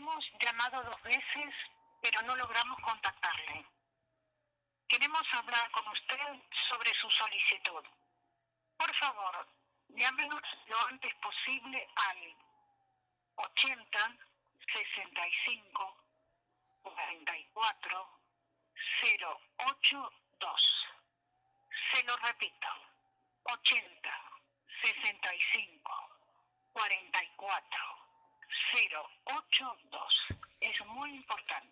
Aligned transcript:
hemos 0.00 0.24
llamado 0.40 0.82
dos 0.82 1.02
veces, 1.02 1.54
pero 2.00 2.22
no 2.22 2.34
logramos 2.34 2.80
contactarle. 2.80 3.66
Queremos 4.88 5.22
hablar 5.34 5.70
con 5.72 5.86
usted 5.88 6.16
sobre 6.70 6.94
su 6.94 7.10
solicitud. 7.10 7.84
Por 8.78 8.94
favor, 8.94 9.46
llámenos 9.88 10.42
lo 10.68 10.86
antes 10.88 11.14
posible 11.16 11.86
al 11.96 12.34
80 13.36 14.16
65 14.72 15.96
44 16.82 18.20
082. 19.02 20.86
Se 21.92 22.02
lo 22.04 22.16
repito, 22.16 22.68
80 23.44 24.10
65 24.80 26.18
44 26.72 27.99
082. 28.90 30.14
Es 30.60 30.86
muy 30.86 31.10
importante. 31.14 31.69